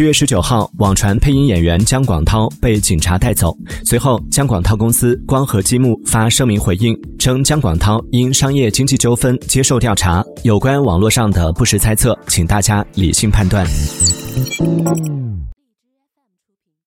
[0.00, 3.54] 七月十九号，网传配音演员姜广涛被警察带走。
[3.84, 10.24] 随后，姜广涛公司光合积木发声明回应，称姜广涛因商业经济纠纷接受调查。
[10.42, 13.66] 有关网络上的不实猜测，请大家理性判断。